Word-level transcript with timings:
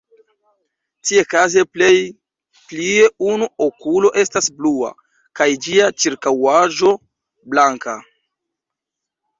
Tie 1.09 1.23
kaze 1.33 1.61
plej 1.73 1.97
plie 2.71 3.11
unu 3.33 3.49
okulo 3.67 4.11
estas 4.23 4.51
blua, 4.57 4.91
kaj 5.41 5.49
ĝia 5.67 5.93
ĉirkaŭaĵo 6.03 6.97
blanka. 7.53 7.97